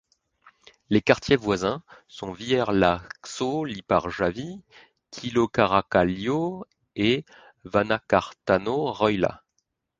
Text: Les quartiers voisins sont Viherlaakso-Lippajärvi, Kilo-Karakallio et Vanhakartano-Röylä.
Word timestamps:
Les 0.89 1.03
quartiers 1.03 1.35
voisins 1.35 1.83
sont 2.07 2.33
Viherlaakso-Lippajärvi, 2.33 4.63
Kilo-Karakallio 5.11 6.65
et 6.95 7.23
Vanhakartano-Röylä. 7.65 9.43